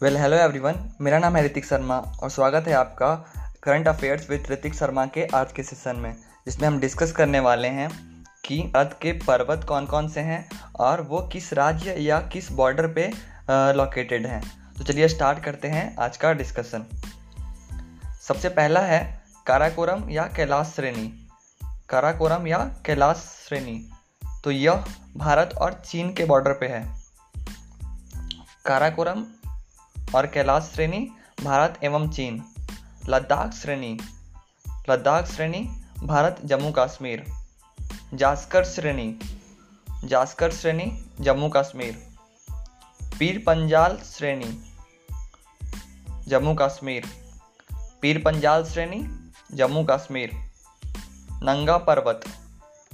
[0.00, 3.08] Well hello everyone मेरा नाम है ऋतिक शर्मा और स्वागत है आपका
[3.62, 6.14] current affairs with Hrithik Sharma के आज के सेशन में,
[6.46, 7.88] जिसमें हम डिस्कस करने वाले हैं
[8.44, 10.48] कि भारत के पर्वत कौन कौन से हैं
[10.80, 13.06] और वो किस राज्य या किस बॉर्डर पे
[13.50, 14.42] लोकेटेड हैं।
[14.78, 16.86] तो चलिए स्टार्ट करते हैं आज का डिस्कशन
[18.22, 19.00] सबसे पहला है
[19.46, 21.28] काराकोरम या कैलाश श्रेणी।
[21.88, 23.16] काराकोरम या कैलाश
[23.48, 23.78] श्रेणी।
[24.44, 24.84] तो यह
[25.16, 26.82] भारत और चीन के बॉर्डर पे है।
[28.66, 29.24] काराकोरम
[30.14, 31.10] और कैलाश श्रेणी
[31.44, 32.44] भारत एवं चीन।
[33.08, 33.98] लद्दाख श्रेणी
[34.90, 35.70] लद्दाख श्रेणी
[36.02, 37.26] भारत जम्मू कश्मीर।
[38.14, 39.18] जास्कर श्रेणी
[40.04, 42.06] जास्कर श्रेणी जम्मू कश्मीर।
[43.18, 44.72] पीर पंजाल श्रेणी
[46.28, 47.04] जम्मू कश्मीर।
[48.02, 50.30] पीर पंजाल श्रेणी जम्मू कश्मीर।
[51.42, 52.20] नंगा पर्वत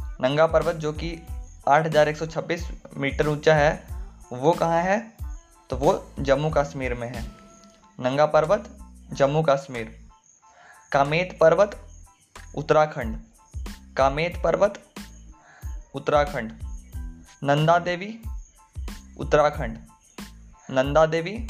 [0.00, 1.22] नंगा पर्वत जो कि
[1.68, 3.86] 8,126 मीटर ऊँचा है
[4.32, 5.15] वो कहाँ है?
[5.70, 7.32] तो वो जम्मू कश्मीर में है।
[8.00, 8.78] नंगा पर्वत,
[9.12, 10.08] जम्मू कश्मीर।
[10.92, 11.88] कामेत पर्वत,
[12.54, 13.20] उत्तराखंड।
[13.96, 14.82] कामेत पर्वत,
[15.94, 16.52] उत्तराखंड।
[17.42, 18.22] नंदा देवी,
[19.18, 19.78] उत्तराखंड।
[20.70, 21.48] नंदा देवी,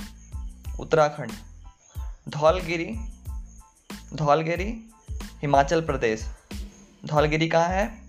[0.80, 1.32] उत्तराखंड।
[2.28, 3.16] धौलगिरी
[4.14, 6.28] धौलगिरी, हिमाचल प्रदेश।
[7.06, 8.02] धौलगिरी कहाँ है?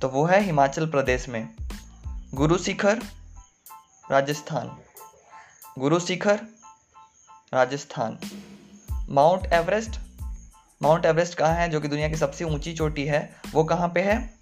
[0.00, 1.54] तो वो है हिमाचल प्रदेश में।
[2.34, 3.02] Guru Shikhar,
[4.10, 4.78] Rajasthan.
[5.78, 6.40] Guru Shikhar,
[7.54, 8.18] Rajasthan.
[9.10, 9.98] Mount Everest
[10.82, 11.68] Mount Everest कहाँ है?
[11.68, 14.34] जो कि दुनिया की सबसे ऊँची चोटी है, वो कहाँ पे है?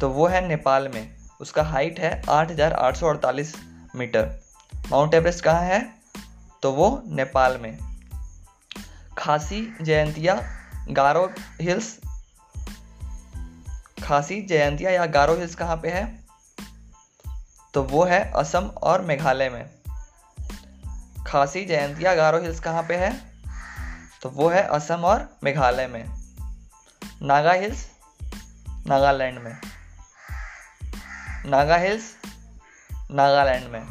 [0.00, 3.56] तो वो है नेपाल में। उसका हाइट है आठ हज़ार आठ सौ अड़तालीस
[3.96, 4.40] मीटर।
[4.90, 5.94] माउंट एवरेस्ट कहाँ है?
[6.62, 7.78] तो वो नेपाल में।
[9.18, 10.42] खासी जयंतिया,
[10.90, 11.98] गारो हिल्स।
[14.02, 16.24] खासी जयंतिया या गारो हिल्स कहाँ पे है?
[17.74, 19.81] तो वो है असम और मेघालय में।
[21.32, 23.24] खासी जयंतिया गारो हिल्स कहाँ पे है?
[24.22, 26.04] तो वो है असम और मेघालय में।
[27.22, 27.90] नागा हिल्स,
[28.86, 29.58] नागालैंड में।
[31.46, 32.16] नागा हिल्स,
[33.10, 33.86] नागालैंड में।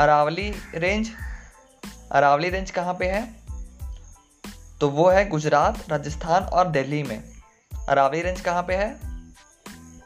[0.00, 1.10] अरावली रेंज
[2.12, 3.34] अरावली रेंज कहाँ पे है?
[4.80, 7.24] तो वो है गुजरात, राजस्थान और दिल्ली में।
[7.88, 9.00] अरावली रेंज कहाँ पे है?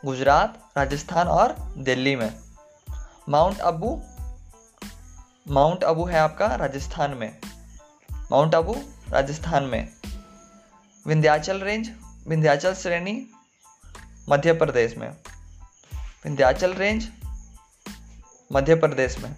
[0.05, 2.41] गुजरात, राजस्थान और दिल्ली में।
[3.28, 4.03] माउंट अबू
[5.47, 7.38] माउंट अबू है आपका राजस्थान में।
[8.31, 8.77] माउंट अबू
[9.10, 9.88] राजस्थान में।
[11.06, 11.91] विंध्याचल रेंज
[12.28, 13.27] विंध्याचल श्रेणी,
[14.28, 15.09] मध्य प्रदेश में।
[16.25, 17.09] विंध्याचल रेंज
[18.53, 19.37] मध्य प्रदेश में।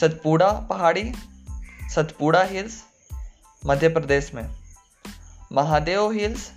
[0.00, 1.12] सतपुड़ा पहाड़ी,
[1.94, 2.82] सतपुड़ा हिल्स
[3.66, 4.48] मध्य प्रदेश में।
[5.52, 6.50] महादेव हिल्स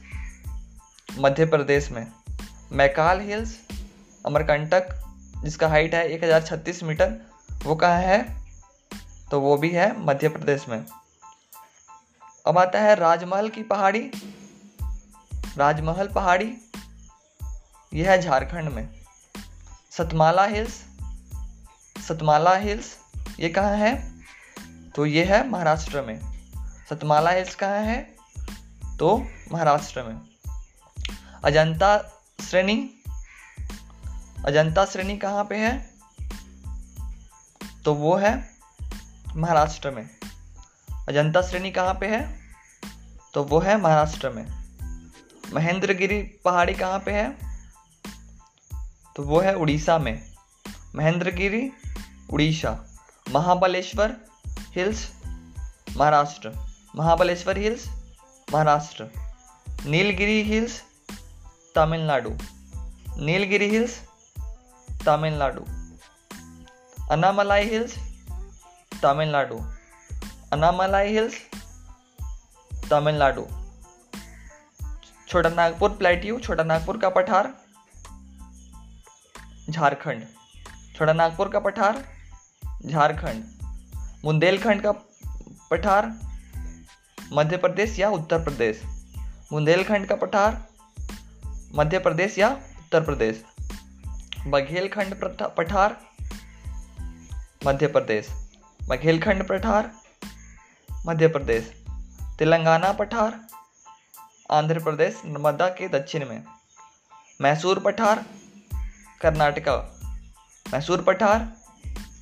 [1.17, 2.07] मध्य प्रदेश में।
[2.71, 3.59] मैकाल हिल्स
[4.25, 4.89] अमरकंटक,
[5.43, 7.32] जिसका हाइट है एक हज़ार छत्तीस मीटर
[7.63, 8.43] वो कहाँ है?
[9.31, 10.85] तो वो भी है मध्य प्रदेश में।
[12.47, 14.11] अब आता है राजमहल की पहाड़ी।
[15.57, 16.57] राजमहल पहाड़ी,
[17.93, 18.89] यह है झारखंड में।
[19.91, 20.85] सतमाला हिल्स
[22.07, 22.97] सतमाला हिल्स,
[23.39, 24.13] ये कहाँ है?
[24.95, 26.39] तो ये है महाराष्ट्र में।
[26.89, 28.15] सतमाला हिल्स कहाँ है?
[28.99, 30.21] तो महाराष्ट्र में।
[31.43, 32.89] अजंता श्रेणी।
[34.45, 35.92] अजंता श्रेणी कहाँ पे है?
[37.85, 38.49] तो वो है
[39.35, 40.09] महाराष्ट्र में।
[41.09, 42.39] अजंता श्रेणी कहाँ पे है?
[43.33, 44.63] तो वो है महाराष्ट्र में।
[45.53, 47.37] महेंद्रगिरी पहाड़ी कहाँ पे है?
[49.15, 50.31] तो वो है उड़ीसा में।
[50.95, 51.71] Mahendragiri,
[52.29, 52.99] Orissa.
[53.29, 54.17] Mahabaleshwar
[54.47, 55.11] hills,
[55.97, 56.51] Maharashtra.
[56.95, 57.87] Mahabaleshwar hills,
[58.53, 59.03] Maharashtra.
[59.85, 60.83] Nilgiri hills,
[61.75, 62.37] Tamil Nadu.
[63.25, 64.01] Nilgiri hills,
[65.05, 65.82] Tamil Nadu.
[67.11, 67.95] Anamalai hills
[69.03, 69.57] Tamil Nadu
[70.53, 71.35] Anamalai hills
[72.91, 73.43] Tamil Nadu
[75.27, 77.49] Chota Nagpur plateau छोटा नागपुर का पठार
[79.69, 80.23] झारखंड
[80.97, 82.03] छोटा नागपुर का पठार
[82.85, 83.43] झारखंड
[84.23, 84.91] बुंदेलखंड का
[85.71, 86.11] पठार
[87.33, 88.81] मध्य प्रदेश या उत्तर प्रदेश
[89.51, 90.57] बुंदेलखंड का पठार
[91.75, 92.49] मध्य प्रदेश या
[92.79, 93.43] उत्तर प्रदेश
[94.47, 95.15] बघेलखंड
[95.57, 96.12] पठार
[97.65, 98.29] मध्य प्रदेश।
[98.89, 99.91] मघेलखंड पठार।
[101.05, 101.83] मध्य प्रदेश।
[102.39, 103.39] तेलंगाना पठार।
[104.51, 106.43] आंध्र प्रदेश, नर्मदा के दक्षिण में।
[107.41, 108.25] मैसूर पठार।
[109.21, 109.99] कर्नाटका।
[110.73, 111.51] मैसूर पठार।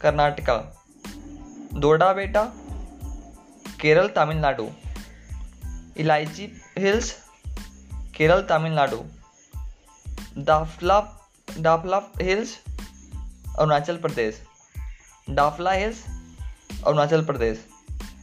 [0.01, 0.83] कर्नाटका।
[1.73, 2.51] दोडा बेटा।
[3.81, 4.69] Kerala, Tamil Nadu.
[5.97, 7.17] Elaichi hills,
[8.15, 9.03] Kerala, Tamil Nadu.
[10.38, 10.99] Dafla
[11.57, 12.63] Dafla hills,
[13.59, 14.41] Arunachal Pradesh.
[15.36, 16.04] Dafla hills
[16.86, 17.66] Arunachal Pradesh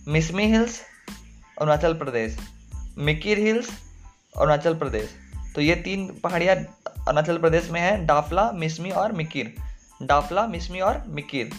[0.09, 0.81] Mishmi hills
[1.61, 2.39] Arunachal Pradesh
[2.99, 3.71] Mikir hills
[4.37, 5.11] Arunachal Pradesh
[5.55, 6.57] तो ये तीन पहाड़ियाँ
[6.87, 9.55] अरुणाचल प्रदेश में है डाफला मिसमी और मिकिर
[10.03, 11.51] डाफला मिसमी और मिकिर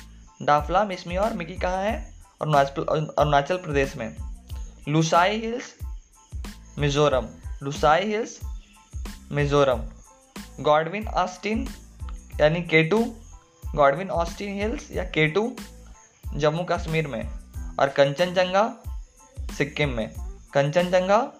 [0.41, 2.13] डाफला मिसमी और मिकी कहाँ है?
[2.41, 2.83] अरुणाचल
[3.17, 4.15] अरुणाचल प्रदेश में.
[4.89, 5.75] Lushai hills
[6.79, 7.27] Mizoram
[7.63, 8.39] Lushai hills
[9.31, 9.81] Mizoram
[10.59, 11.67] Godwin Austen
[12.39, 13.15] यानी केटू
[13.75, 15.55] गॉडविन ऑस्टिन हिल्स या केटू
[16.35, 17.29] जम्मू कश्मीर में।
[17.79, 18.75] और कंचनजंगा,
[19.57, 20.15] सिक्किम में।
[20.53, 21.31] कंचनजंगा,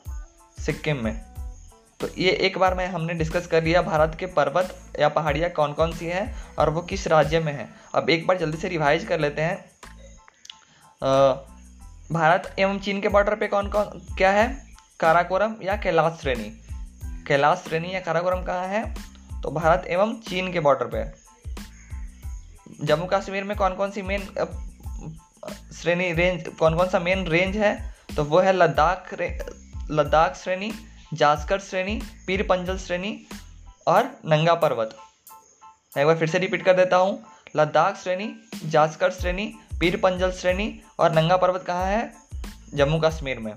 [0.60, 1.22] सिक्किम में।
[2.00, 5.74] तो ये एक बार मैं हमने डिस्कस कर लिया भारत के पर्वत या पहाड़ियाँ कौन
[5.74, 9.06] कौन सी हैं और वो किस राज्य में हैं। अब एक बार जल्दी से रिवाइज
[9.06, 9.72] कर लेते हैं।
[12.12, 13.86] भारत एवं चीन के बॉर्डर पे कौन कौन
[14.18, 14.66] क्या है?
[15.00, 16.62] काराकोरम या कैलाश श्रेणी।
[17.28, 18.94] कैलाश श्रेणी या काराकोरम कहाँ है?
[19.42, 21.19] तो भारत एवं चीन के बॉर्डर पे।
[22.80, 24.22] जम्मू कश्मीर में कौन कौन सी मेन
[25.74, 27.74] श्रेणी रेंज कौन कौन सा मेन रेंज है?
[28.16, 29.14] तो वो है लद्दाख
[29.92, 30.72] लद्दाख श्रेणी
[31.14, 33.18] जास्कर श्रेणी, पीर पंजल श्रेणी
[33.88, 34.96] और नंगा पर्वत।
[35.98, 37.24] एक बार फिर से रिपीट कर देता हूँ।
[37.56, 38.34] लद्दाख श्रेणी
[38.66, 42.14] जास्कर श्रेणी, पीर पंजल श्रेणी और नंगा पर्वत कहाँ है?
[42.74, 43.54] जम्मू कश्मीर में।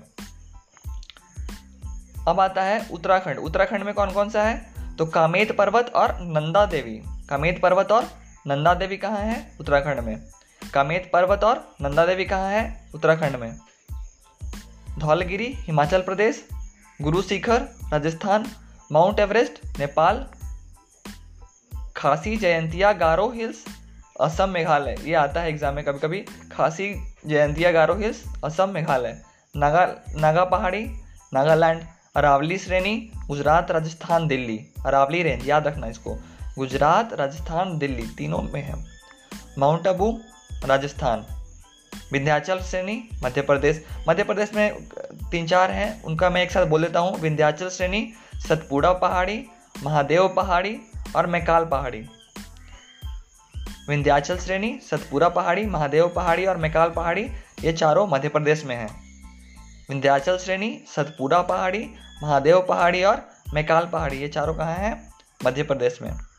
[2.27, 4.95] अब आता है उत्तराखंड। उत्तराखंड में कौन कौन सा है?
[4.97, 8.09] तो कामेत पर्वत और नंदा देवी। कामेत पर्वत और
[8.47, 9.51] नंदा देवी कहाँ है?
[9.59, 10.23] उत्तराखंड में।
[10.73, 12.89] कामेत पर्वत और नंदा देवी कहाँ है?
[12.95, 13.59] उत्तराखंड में।
[14.99, 16.47] Dhaulagiri, Himachal Pradesh
[17.01, 17.61] Guru Shikhar
[17.91, 18.45] Rajasthan,
[18.91, 20.25] Mount Everest, Nepal,
[21.95, 23.63] Khasi Jaintia Garo hills,
[24.21, 24.95] Assam Meghalaya.
[25.03, 26.19] ये आता है एग्ज़ाम में कभी कभी
[26.51, 26.93] खासी
[27.25, 29.21] जयंतिया गारो हिल्स, असम मेघालय।
[29.55, 29.85] नागा
[30.15, 30.85] नागा पहाड़ी,
[31.33, 31.81] नागालैंड,
[32.15, 36.19] अरावली श्रेणी, गुजरात, राजस्थान, दिल्ली। अरावली रेंज, याद रखना इसको।
[36.57, 38.85] गुजरात, राजस्थान, दिल्ली, तीनों में है।
[39.57, 40.19] माउंट आबू,
[40.65, 41.25] राजस्थान।
[42.11, 44.83] विंध्याचल श्रेणी मध्य प्रदेश मध्य प्रदेश में
[45.31, 48.13] तीन चार हैं, उनका मैं एक साथ बोल देता हूँ। विंध्याचल श्रेणी
[48.49, 49.45] सतपुड़ा पहाड़ी,
[49.83, 50.79] महादेव पहाड़ी
[51.15, 52.05] और मैकाल पहाड़ी।
[53.89, 57.31] विंध्याचल श्रेणी सतपुरा पहाड़ी, महादेव पहाड़ी और मैकाल पहाड़ी,
[57.63, 58.89] ये चारों मध्य प्रदेश में हैं।
[59.89, 61.89] विंध्याचल श्रेणी सतपुरा पहाड़ी,
[62.23, 65.13] महादेव पहाड़ी और मैकाल पहाड़ी, ये चारों कहाँ हैं?
[65.45, 66.32] मध्य प्रदेश में।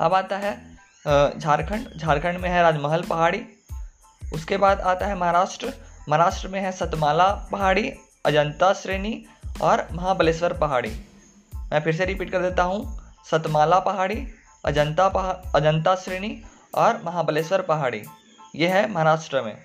[0.00, 0.52] अब आता है
[1.38, 3.42] झारखंड। झारखंड में है राजमहल पहाड़ी।
[4.22, 5.72] उसके बाद आता है महाराष्ट्र।
[6.08, 7.88] महाराष्ट्र में है सतमाला पहाड़ी
[8.26, 9.24] अजंता श्रेणी
[9.62, 10.90] और महाबलेश्वर पहाड़ी।
[11.72, 13.00] मैं फिर से रिपीट कर देता हूँ।
[13.30, 14.26] सतमाला पहाड़ी
[14.64, 16.42] अजंता पहा अजंता श्रेणी
[16.74, 18.02] और महाबलेश्वर पहाड़ी।
[18.54, 19.56] ये है महाराष्ट्र में।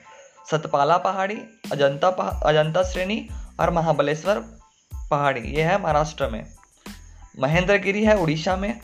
[0.51, 1.35] सतपाला पहाड़ी
[1.71, 3.27] अजंता पहा, अजंता श्रेणी
[3.59, 4.39] और महाबलेश्वर
[5.11, 6.45] पहाड़ी। ये है महाराष्ट्र में।
[7.39, 8.79] महेंद्रगिरी है उड़ीसा में।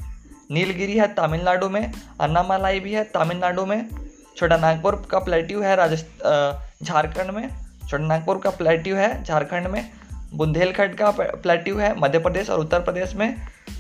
[0.52, 3.90] नीलगिरी है तमिलनाडु में, अन्नामालाई भी है तमिलनाडु में
[4.38, 7.48] छोटा नागपुर का प्लेट्यू है राजस्थान झारखंड में
[7.90, 9.90] छोटा नागपुर का प्लेट्यू है झारखंड में,
[10.34, 13.36] बुंदेलखंड का प्लेट्यू है मध्य प्रदेश और उत्तर प्रदेश में,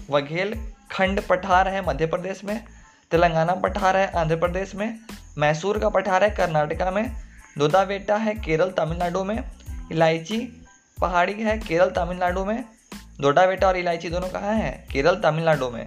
[0.09, 0.53] वघेल
[0.91, 2.59] खंड पठार है मध्य प्रदेश में,
[3.11, 4.99] तेलंगाना पठार है आंध्र प्रदेश में,
[5.37, 7.11] मैसूर का पठार है कर्नाटका में,
[7.57, 9.43] दोदावेटा है केरल तमिलनाडु में,
[9.91, 10.37] इलायची
[10.97, 12.63] पहाड़ी है केरल तमिलनाडु में
[13.21, 14.87] दोडावेटा और इलायची दोनों कहाँ हैं?
[14.87, 15.85] केरल तमिलनाडु में।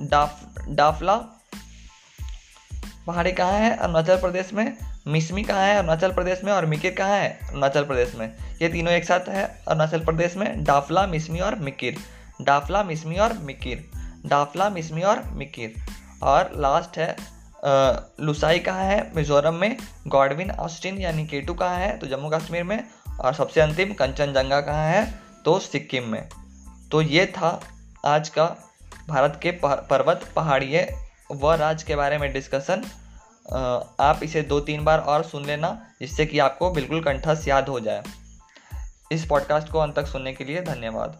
[0.00, 1.16] डाफ, डाफला।
[3.06, 3.76] पहाड़ी कहाँ है?
[3.76, 4.76] अरुणाचल प्रदेश में।
[5.06, 5.76] मिसमी कहाँ है?
[5.76, 7.38] अरुणाचल प्रदेश में। और मिकिर कहाँ है?
[7.48, 11.96] अरुणाचल प्रदेश में। ये तीनों एक साथ है। अरुणाचल प्रदेश में डाफला, मिसमी और मिकिर।
[12.42, 13.90] डाफला, मिसमी और मिकिर।
[14.26, 15.74] डाफला, मिसमी और मिकिर।
[16.22, 17.16] और लास्ट है
[18.20, 19.12] लुसाई कहाँ है?
[19.16, 19.76] मिजोरम में।
[20.06, 21.98] गॉडविन, ऑस्टिन यानी केटू कहाँ है?
[21.98, 22.84] तो जम्मू कश्मीर में।
[23.20, 25.20] और सबसे अंतिम कंचनजंगा कहाँ है?
[25.44, 26.28] तो सिक्किम में।
[26.90, 27.60] तो ये था
[28.06, 28.56] आज का
[29.08, 30.88] भारत के पर्वत पहाड़िए
[31.32, 32.84] व राज्य के बारे में डिस्कशन
[34.00, 37.80] आप इसे दो तीन बार और सुन लेना, जिससे कि आपको बिल्कुल कंठस्थ याद हो
[37.80, 38.02] जाए।
[39.12, 41.18] इस पॉडकास्ट को अंत तक सुनने के लिए धन्यवाद।